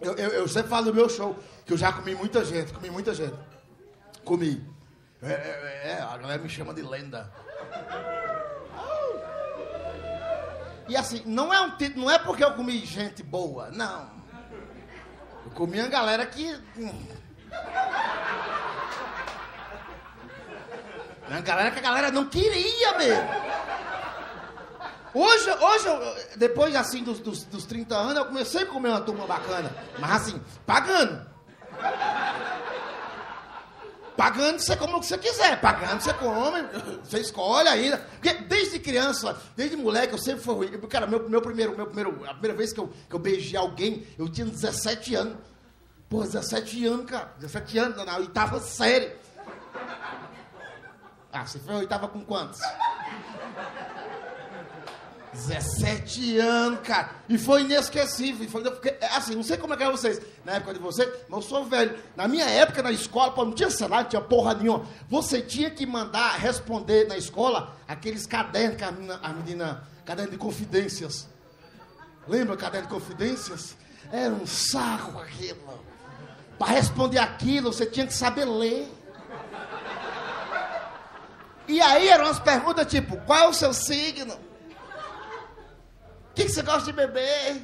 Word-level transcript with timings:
Eu, 0.00 0.14
eu, 0.14 0.28
eu 0.30 0.48
sempre 0.48 0.70
falo 0.70 0.86
no 0.86 0.94
meu 0.94 1.08
show 1.08 1.36
que 1.66 1.72
eu 1.72 1.76
já 1.76 1.92
comi 1.92 2.14
muita 2.14 2.44
gente, 2.44 2.72
comi 2.72 2.90
muita 2.90 3.14
gente. 3.14 3.36
Comi. 4.24 4.64
É, 5.20 5.32
é, 5.32 5.80
é, 5.84 6.00
a 6.00 6.16
galera 6.16 6.40
me 6.40 6.48
chama 6.48 6.72
de 6.72 6.82
lenda. 6.82 7.32
E 10.88 10.96
assim, 10.96 11.22
não 11.26 11.52
é 11.52 11.60
um 11.60 11.76
título, 11.76 12.06
não 12.06 12.10
é 12.10 12.18
porque 12.18 12.42
eu 12.42 12.52
comi 12.54 12.78
gente 12.86 13.22
boa, 13.22 13.70
não. 13.70 14.10
Eu 15.44 15.50
comi 15.52 15.80
uma 15.80 15.88
galera 15.88 16.24
que. 16.24 16.54
hum. 16.76 17.06
Uma 21.28 21.40
galera 21.42 21.70
que 21.70 21.78
a 21.78 21.82
galera 21.82 22.10
não 22.10 22.26
queria 22.26 22.96
mesmo. 22.96 23.47
Hoje, 25.14 25.50
hoje 25.50 26.36
depois 26.36 26.74
assim 26.76 27.02
dos, 27.02 27.18
dos, 27.20 27.44
dos 27.44 27.64
30 27.64 27.96
anos, 27.96 28.16
eu 28.16 28.26
comecei 28.26 28.62
a 28.62 28.66
comer 28.66 28.88
uma 28.88 29.00
turma 29.00 29.26
bacana. 29.26 29.70
Mas 29.98 30.10
assim, 30.10 30.40
pagando. 30.66 31.26
Pagando 34.16 34.58
você 34.58 34.76
come 34.76 34.94
o 34.94 35.00
que 35.00 35.06
você 35.06 35.16
quiser. 35.16 35.60
Pagando 35.60 36.00
você 36.00 36.12
come, 36.14 36.62
você 37.04 37.20
escolhe 37.20 37.68
ainda. 37.68 37.98
Porque 37.98 38.34
desde 38.34 38.80
criança, 38.80 39.40
desde 39.56 39.76
moleque, 39.76 40.12
eu 40.12 40.18
sempre 40.18 40.42
fui. 40.42 40.76
Cara, 40.88 41.06
meu, 41.06 41.28
meu 41.28 41.40
primeiro, 41.40 41.76
meu 41.76 41.86
primeiro, 41.86 42.24
a 42.26 42.34
primeira 42.34 42.56
vez 42.56 42.72
que 42.72 42.80
eu, 42.80 42.92
que 43.08 43.14
eu 43.14 43.20
beijei 43.20 43.56
alguém, 43.56 44.06
eu 44.18 44.28
tinha 44.28 44.46
17 44.46 45.14
anos. 45.14 45.36
Pô, 46.08 46.22
17 46.22 46.86
anos, 46.86 47.06
cara. 47.06 47.32
17 47.38 47.78
anos, 47.78 48.04
na 48.04 48.16
oitava 48.16 48.58
série. 48.60 49.12
Ah, 51.32 51.46
você 51.46 51.58
foi 51.60 51.76
oitava 51.76 52.08
com 52.08 52.24
quantos? 52.24 52.60
17 55.32 56.38
anos, 56.38 56.80
cara. 56.80 57.10
E 57.28 57.36
foi 57.38 57.62
inesquecível. 57.62 58.48
Foi, 58.48 58.62
porque, 58.62 58.96
assim, 59.14 59.34
não 59.34 59.42
sei 59.42 59.56
como 59.56 59.74
é 59.74 59.76
que 59.76 59.82
é 59.82 59.90
vocês, 59.90 60.20
na 60.44 60.54
época 60.54 60.74
de 60.74 60.80
vocês, 60.80 61.08
mas 61.28 61.42
eu 61.42 61.48
sou 61.48 61.64
velho. 61.64 61.96
Na 62.16 62.26
minha 62.26 62.44
época, 62.44 62.82
na 62.82 62.90
escola, 62.92 63.32
pô, 63.32 63.44
não 63.44 63.52
tinha 63.52 63.70
celular, 63.70 64.02
não 64.02 64.08
tinha 64.08 64.22
porra 64.22 64.54
nenhuma. 64.54 64.84
Você 65.08 65.40
tinha 65.40 65.70
que 65.70 65.86
mandar 65.86 66.36
responder 66.38 67.06
na 67.08 67.16
escola 67.16 67.76
aqueles 67.86 68.26
cadernos 68.26 68.76
que 68.76 68.84
a 68.84 68.92
menina, 68.92 69.20
a 69.22 69.32
menina 69.32 69.88
caderno 70.04 70.32
de 70.32 70.38
confidências. 70.38 71.28
Lembra 72.26 72.56
caderno 72.56 72.88
de 72.88 72.94
confidências? 72.94 73.76
Era 74.10 74.32
um 74.32 74.46
saco 74.46 75.18
aquilo. 75.18 75.84
Para 76.58 76.72
responder 76.72 77.18
aquilo, 77.18 77.72
você 77.72 77.86
tinha 77.86 78.06
que 78.06 78.14
saber 78.14 78.44
ler. 78.44 78.92
E 81.68 81.80
aí 81.82 82.08
eram 82.08 82.24
umas 82.24 82.40
perguntas 82.40 82.86
tipo, 82.86 83.18
qual 83.18 83.38
é 83.38 83.48
o 83.48 83.52
seu 83.52 83.74
signo? 83.74 84.47
Que, 86.38 86.44
que 86.44 86.52
você 86.52 86.62
gosta 86.62 86.84
de 86.84 86.92
beber? 86.92 87.60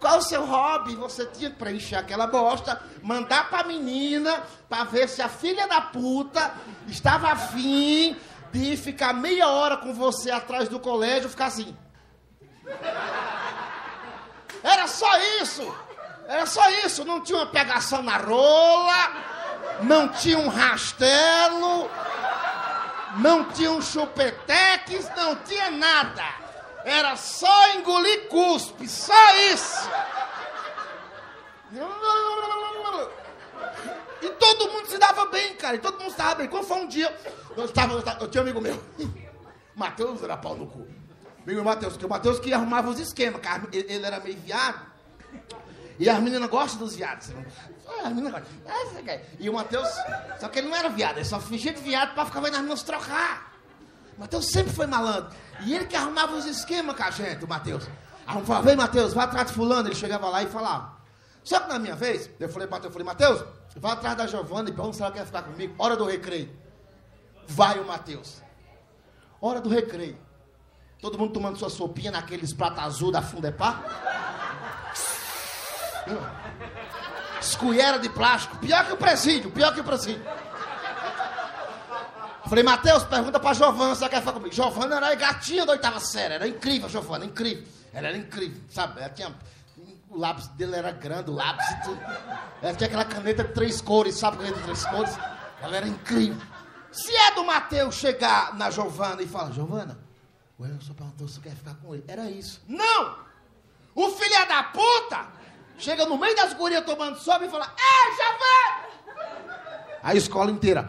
Qual 0.00 0.18
o 0.18 0.20
seu 0.22 0.44
hobby? 0.44 0.96
Você 0.96 1.24
tinha 1.26 1.50
que 1.50 1.56
preencher 1.56 1.94
aquela 1.94 2.26
bosta, 2.26 2.82
mandar 3.00 3.48
pra 3.48 3.62
menina, 3.62 4.42
pra 4.68 4.82
ver 4.82 5.08
se 5.08 5.22
a 5.22 5.28
filha 5.28 5.68
da 5.68 5.80
puta 5.80 6.52
estava 6.88 7.28
afim 7.30 8.16
de 8.52 8.76
ficar 8.76 9.14
meia 9.14 9.46
hora 9.46 9.76
com 9.76 9.94
você 9.94 10.32
atrás 10.32 10.68
do 10.68 10.80
colégio, 10.80 11.30
ficar 11.30 11.46
assim. 11.46 11.76
Era 14.64 14.88
só 14.88 15.18
isso! 15.40 15.72
Era 16.26 16.44
só 16.44 16.68
isso! 16.84 17.04
Não 17.04 17.20
tinha 17.20 17.38
uma 17.38 17.46
pegação 17.46 18.02
na 18.02 18.16
rola, 18.16 19.12
não 19.84 20.08
tinha 20.08 20.40
um 20.40 20.48
rastelo, 20.48 21.88
não 23.18 23.44
tinha 23.44 23.70
um 23.70 23.80
chupetex, 23.80 25.08
não 25.16 25.36
tinha 25.36 25.70
nada. 25.70 26.45
Era 26.86 27.16
só 27.16 27.74
engolir 27.74 28.28
cuspe, 28.28 28.88
só 28.88 29.12
isso. 29.52 29.90
E 34.22 34.28
todo 34.28 34.70
mundo 34.70 34.86
se 34.86 34.96
dava 34.96 35.26
bem, 35.26 35.56
cara. 35.56 35.74
E 35.74 35.78
todo 35.80 35.98
mundo 35.98 36.12
se 36.12 36.16
dava 36.16 36.36
bem. 36.36 36.46
Quando 36.46 36.64
foi 36.64 36.76
um 36.76 36.86
dia, 36.86 37.12
eu, 37.56 37.64
estava, 37.64 37.92
eu, 37.92 38.04
eu 38.20 38.30
tinha 38.30 38.40
um 38.40 38.44
amigo 38.44 38.60
meu, 38.60 38.80
Matheus 39.74 40.22
era 40.22 40.36
pau 40.36 40.54
no 40.54 40.68
cu. 40.68 40.86
Meu 41.44 41.64
Matheus, 41.64 41.96
que 41.96 42.06
o 42.06 42.08
Matheus 42.08 42.38
que 42.38 42.54
arrumava 42.54 42.88
os 42.88 43.00
esquemas, 43.00 43.40
cara. 43.40 43.64
Ele, 43.72 43.92
ele 43.92 44.06
era 44.06 44.20
meio 44.20 44.36
viado. 44.36 44.86
E 45.98 46.08
as 46.08 46.20
meninas 46.20 46.48
gostam 46.48 46.78
dos 46.78 46.94
viados. 46.94 47.32
As 48.04 48.12
meninas 48.12 48.32
gostam. 48.32 48.92
Você 48.92 49.02
quer. 49.02 49.28
E 49.40 49.50
o 49.50 49.54
Matheus, 49.54 49.88
só 50.38 50.48
que 50.48 50.60
ele 50.60 50.68
não 50.68 50.76
era 50.76 50.88
viado, 50.88 51.16
ele 51.16 51.24
só 51.24 51.40
fingia 51.40 51.72
de 51.72 51.80
viado 51.80 52.14
pra 52.14 52.26
ficar 52.26 52.38
vendo 52.38 52.54
as 52.54 52.60
meninas 52.60 52.84
trocar. 52.84 53.55
O 54.16 54.20
Matheus 54.20 54.46
sempre 54.46 54.72
foi 54.72 54.86
malandro. 54.86 55.30
E 55.60 55.74
ele 55.74 55.84
que 55.84 55.96
arrumava 55.96 56.34
os 56.34 56.46
esquemas 56.46 56.96
com 56.96 57.02
a 57.02 57.10
gente, 57.10 57.44
o 57.44 57.48
Matheus. 57.48 57.86
Aí 58.26 58.36
eu 58.36 58.44
falava, 58.44 58.66
vem 58.66 58.76
Matheus, 58.76 59.12
vai 59.12 59.24
atrás 59.24 59.48
de 59.48 59.52
fulano. 59.52 59.88
Ele 59.88 59.94
chegava 59.94 60.28
lá 60.28 60.42
e 60.42 60.46
falava. 60.46 60.96
Só 61.44 61.60
que 61.60 61.68
na 61.68 61.78
minha 61.78 61.94
vez, 61.94 62.28
eu 62.40 62.48
falei, 62.48 62.66
Matheus, 62.66 62.86
eu 62.86 62.90
falei, 62.90 63.06
Matheus, 63.06 63.44
vai 63.76 63.92
atrás 63.92 64.16
da 64.16 64.26
Giovana 64.26 64.68
e 64.68 64.72
pergunta 64.72 64.96
se 64.96 65.02
ela 65.02 65.12
quer 65.12 65.26
ficar 65.26 65.42
comigo. 65.42 65.74
Hora 65.78 65.96
do 65.96 66.04
recreio. 66.04 66.50
Vai 67.46 67.78
o 67.78 67.86
Matheus. 67.86 68.42
Hora 69.40 69.60
do 69.60 69.68
recreio. 69.68 70.18
Todo 71.00 71.18
mundo 71.18 71.32
tomando 71.32 71.58
sua 71.58 71.70
sopinha 71.70 72.10
naqueles 72.10 72.52
pratos 72.52 72.82
azul 72.82 73.12
da 73.12 73.22
Fundepar. 73.22 73.84
Esculhera 77.40 77.98
de 77.98 78.08
plástico. 78.08 78.56
Pior 78.56 78.84
que 78.86 78.92
o 78.92 78.96
presídio, 78.96 79.50
pior 79.50 79.72
que 79.74 79.80
o 79.80 79.84
presídio. 79.84 80.24
Falei, 82.48 82.62
Matheus, 82.62 83.02
pergunta 83.04 83.40
pra 83.40 83.52
Giovana 83.52 83.94
se 83.94 84.02
ela 84.02 84.10
quer 84.10 84.20
ficar 84.20 84.32
comigo. 84.32 84.54
Giovana 84.54 84.96
era 84.96 85.14
gatinha 85.14 85.66
da 85.66 85.72
oitava 85.72 85.98
série. 85.98 86.34
Era 86.34 86.46
incrível, 86.46 86.88
Giovana, 86.88 87.24
incrível. 87.24 87.64
Ela 87.92 88.08
era 88.08 88.16
incrível, 88.16 88.60
sabe? 88.70 89.00
Ela 89.00 89.10
tinha... 89.10 89.34
O 90.08 90.16
lápis 90.16 90.46
dele 90.48 90.76
era 90.76 90.92
grande, 90.92 91.30
o 91.30 91.34
lápis 91.34 91.66
e 91.68 91.82
tudo. 91.82 92.00
Ela 92.62 92.74
tinha 92.74 92.86
aquela 92.86 93.04
caneta 93.04 93.42
de 93.42 93.52
três 93.52 93.80
cores, 93.80 94.14
sabe 94.14 94.36
caneta 94.36 94.56
de 94.56 94.62
três 94.62 94.86
cores? 94.86 95.18
Ela 95.60 95.76
era 95.76 95.88
incrível. 95.88 96.40
Se 96.92 97.14
é 97.14 97.34
do 97.34 97.44
Matheus 97.44 97.96
chegar 97.96 98.54
na 98.54 98.70
Giovana 98.70 99.20
e 99.22 99.26
falar, 99.26 99.50
Giovana, 99.50 99.98
o 100.56 100.64
Elson 100.64 100.94
perguntou 100.94 101.26
se 101.28 101.40
quer 101.40 101.54
ficar 101.54 101.74
com 101.74 101.94
ele. 101.94 102.04
Era 102.06 102.30
isso. 102.30 102.62
Não! 102.68 103.16
O 103.94 104.10
filho 104.10 104.48
da 104.48 104.62
puta 104.62 105.26
chega 105.78 106.06
no 106.06 106.16
meio 106.16 106.36
das 106.36 106.54
gurias 106.54 106.84
tomando 106.84 107.18
sopa 107.18 107.44
e 107.44 107.50
fala, 107.50 107.74
Ei, 107.76 108.14
Giovana! 108.14 109.26
A 110.02 110.14
escola 110.14 110.50
inteira. 110.50 110.88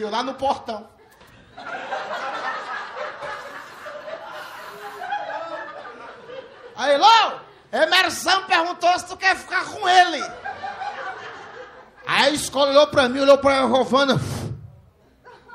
E 0.00 0.02
eu 0.02 0.08
lá 0.08 0.22
no 0.22 0.32
portão. 0.32 0.88
Aí, 6.74 6.96
Lô, 6.96 7.32
Emerson 7.70 8.46
perguntou 8.46 8.98
se 8.98 9.06
tu 9.08 9.16
quer 9.18 9.36
ficar 9.36 9.66
com 9.66 9.86
ele. 9.86 10.22
Aí 12.06 12.30
a 12.30 12.30
escola 12.30 12.70
olhou 12.70 12.86
pra 12.86 13.10
mim, 13.10 13.20
olhou 13.20 13.36
pra 13.36 13.66
Giovana. 13.66 14.18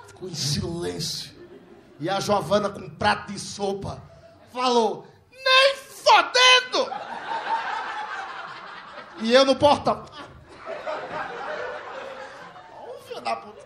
Ficou 0.10 0.30
em 0.30 0.36
silêncio. 0.36 1.34
E 2.00 2.08
a 2.08 2.20
Giovana 2.20 2.70
com 2.70 2.82
um 2.82 2.90
prato 2.92 3.32
de 3.32 3.40
sopa 3.40 4.00
falou: 4.54 5.08
Nem 5.32 5.76
fodendo! 5.76 6.94
E 9.22 9.34
eu 9.34 9.44
no 9.44 9.56
portão. 9.56 10.06
Ô, 12.88 13.02
filho 13.08 13.22
da 13.22 13.36
puta. 13.38 13.66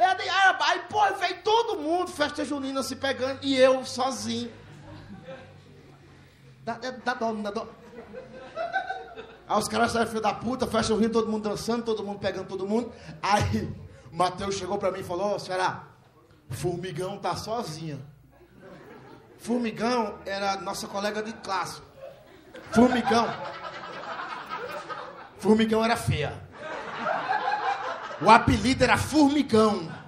É, 0.00 0.14
daí, 0.14 0.30
Aí, 0.70 0.78
pô, 0.88 1.00
veio 1.14 1.42
todo 1.42 1.80
mundo, 1.80 2.12
festa 2.12 2.44
junina 2.44 2.80
se 2.84 2.94
pegando, 2.94 3.40
e 3.42 3.56
eu 3.56 3.84
sozinho. 3.84 4.52
Dá, 6.64 6.78
dá, 7.04 7.14
dó, 7.14 7.32
não 7.32 7.42
dá 7.42 7.50
dó. 7.50 7.66
Aí 9.48 9.58
os 9.58 9.66
caras 9.66 9.90
saíram 9.90 10.08
filho 10.08 10.22
da 10.22 10.32
puta, 10.32 10.68
festa 10.68 10.94
junina, 10.94 11.12
todo 11.12 11.28
mundo 11.28 11.48
dançando, 11.48 11.82
todo 11.82 12.04
mundo 12.04 12.20
pegando 12.20 12.46
todo 12.46 12.68
mundo. 12.68 12.92
Aí 13.20 13.64
o 14.12 14.16
Matheus 14.16 14.54
chegou 14.54 14.78
pra 14.78 14.92
mim 14.92 15.00
e 15.00 15.02
falou, 15.02 15.40
senhora, 15.40 15.82
Formigão 16.50 17.18
tá 17.18 17.34
sozinha. 17.34 17.98
Formigão 19.38 20.20
era 20.24 20.60
nossa 20.60 20.86
colega 20.86 21.20
de 21.20 21.32
classe. 21.32 21.82
Formigão. 22.70 23.26
Formigão 25.38 25.84
era 25.84 25.96
feia. 25.96 26.48
O 28.22 28.30
apelido 28.30 28.84
era 28.84 28.96
Formigão. 28.96 29.99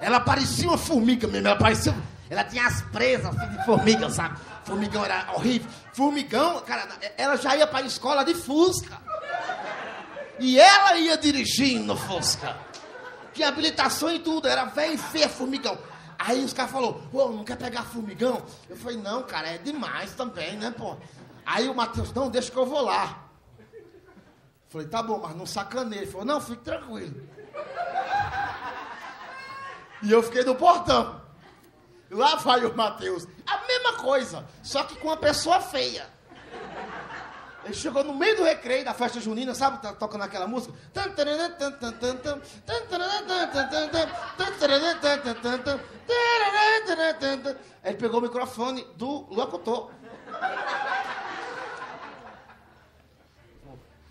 Ela 0.00 0.20
parecia 0.20 0.68
uma 0.68 0.78
formiga 0.78 1.26
mesmo. 1.26 1.48
Ela 1.48 1.56
parecia. 1.56 1.94
Ela 2.30 2.44
tinha 2.44 2.66
as 2.66 2.82
presas 2.82 3.34
filho 3.34 3.58
de 3.58 3.64
formiga, 3.64 4.10
sabe? 4.10 4.38
Formigão 4.64 5.04
era 5.04 5.32
horrível. 5.32 5.70
Formigão, 5.94 6.60
cara, 6.60 6.86
ela 7.16 7.36
já 7.36 7.56
ia 7.56 7.66
pra 7.66 7.80
escola 7.82 8.22
de 8.22 8.34
Fusca. 8.34 8.98
E 10.38 10.60
ela 10.60 10.96
ia 10.98 11.16
dirigindo 11.16 11.96
Fusca. 11.96 12.56
Tinha 13.32 13.48
habilitação 13.48 14.12
e 14.12 14.18
tudo. 14.18 14.46
Era 14.46 14.66
velho 14.66 14.94
e 14.94 14.98
feia, 14.98 15.28
Formigão. 15.28 15.78
Aí 16.18 16.44
os 16.44 16.52
caras 16.52 16.72
falaram, 16.72 16.94
pô, 17.10 17.28
não 17.28 17.44
quer 17.44 17.56
pegar 17.56 17.84
Formigão? 17.84 18.42
Eu 18.68 18.76
falei, 18.76 18.98
não, 18.98 19.22
cara, 19.22 19.48
é 19.48 19.58
demais 19.58 20.12
também, 20.12 20.56
né, 20.56 20.74
pô? 20.76 20.96
Aí 21.46 21.68
o 21.68 21.74
Matheus, 21.74 22.12
não, 22.12 22.28
deixa 22.28 22.50
que 22.50 22.56
eu 22.56 22.66
vou 22.66 22.82
lá. 22.82 23.24
Falei, 24.68 24.86
tá 24.86 25.02
bom, 25.02 25.20
mas 25.22 25.34
não 25.34 25.46
sacaneia. 25.46 26.02
Ele 26.02 26.10
falou, 26.10 26.26
não, 26.26 26.40
fique 26.40 26.62
tranquilo. 26.62 27.22
E 30.02 30.10
eu 30.12 30.22
fiquei 30.22 30.44
no 30.44 30.54
portão. 30.54 31.20
Lá 32.10 32.36
vai 32.36 32.64
o 32.64 32.74
Matheus. 32.74 33.26
A 33.46 33.58
mesma 33.66 33.94
coisa, 33.94 34.46
só 34.62 34.84
que 34.84 34.96
com 34.96 35.08
uma 35.08 35.16
pessoa 35.16 35.60
feia. 35.60 36.06
Ele 37.64 37.74
chegou 37.74 38.02
no 38.02 38.14
meio 38.14 38.36
do 38.36 38.44
recreio 38.44 38.84
da 38.84 38.94
festa 38.94 39.20
junina, 39.20 39.54
sabe? 39.54 39.82
Tá 39.82 39.92
tocando 39.92 40.22
aquela 40.22 40.46
música. 40.46 40.72
Ele 47.84 47.96
pegou 47.98 48.20
o 48.20 48.22
microfone 48.22 48.86
do 48.96 49.26
locutor. 49.28 49.90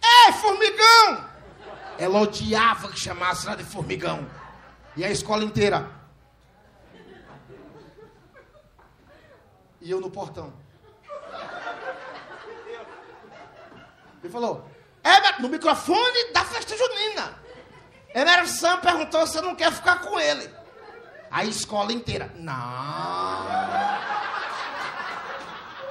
Ei, 0.04 0.34
formigão! 0.34 1.26
Ela 1.98 2.22
odiava 2.22 2.90
que 2.90 3.00
chamasse 3.00 3.48
ela 3.48 3.56
de 3.56 3.64
formigão. 3.64 4.28
E 4.98 5.06
a 5.06 5.12
escola 5.12 5.44
inteira. 5.44 5.88
E 9.80 9.92
eu 9.92 10.02
no 10.02 10.10
portão. 10.10 10.52
Ele 14.24 14.34
falou, 14.34 14.68
é 15.04 15.40
no 15.40 15.50
microfone 15.50 16.34
da 16.34 16.44
festa 16.44 16.76
junina. 16.76 17.40
Emerson 18.14 18.78
perguntou 18.78 19.28
se 19.28 19.38
eu 19.38 19.44
não 19.44 19.56
quer 19.56 19.72
ficar 19.72 20.02
com 20.02 20.20
ele. 20.20 20.50
A 21.30 21.46
escola 21.46 21.94
inteira. 21.94 22.34
Não. 22.36 22.56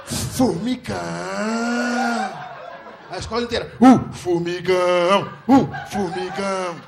Formigão. 0.05 0.97
A 3.09 3.17
escola 3.17 3.43
inteira. 3.43 3.73
Uh, 3.79 4.13
formigão. 4.13 5.33
Uh, 5.47 5.89
formigão. 5.89 6.81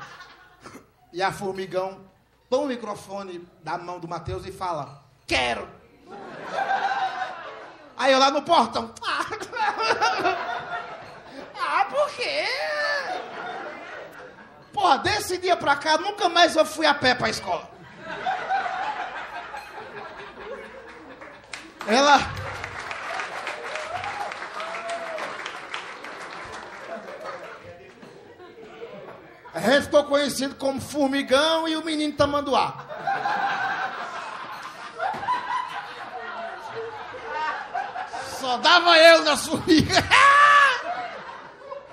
E 1.14 1.22
a 1.22 1.32
formigão 1.32 2.09
toma 2.50 2.64
o 2.64 2.66
microfone 2.66 3.48
da 3.62 3.78
mão 3.78 4.00
do 4.00 4.08
Matheus 4.08 4.44
e 4.44 4.50
fala: 4.52 5.02
Quero. 5.26 5.66
Aí 7.96 8.12
eu 8.12 8.18
lá 8.18 8.30
no 8.30 8.42
portão. 8.42 8.92
Ah, 11.72 11.84
por 11.84 12.10
quê? 12.10 12.46
Porra, 14.72 14.98
desse 14.98 15.38
dia 15.38 15.56
pra 15.56 15.76
cá, 15.76 15.98
nunca 15.98 16.28
mais 16.28 16.56
eu 16.56 16.64
fui 16.64 16.84
a 16.84 16.92
pé 16.92 17.14
pra 17.14 17.28
escola. 17.28 17.70
Ela. 21.86 22.18
A 29.52 29.60
gente 29.60 29.84
ficou 29.84 30.04
conhecido 30.04 30.54
como 30.54 30.80
Formigão 30.80 31.66
e 31.66 31.76
o 31.76 31.84
Menino 31.84 32.12
Tamanduá. 32.12 32.86
Só 38.38 38.56
dava 38.58 38.96
eu 38.96 39.24
na 39.24 39.36
formiga. 39.36 39.94